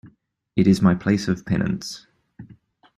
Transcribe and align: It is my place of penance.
It 0.55 0.65
is 0.65 0.81
my 0.81 0.95
place 0.95 1.27
of 1.27 1.45
penance. 1.45 2.07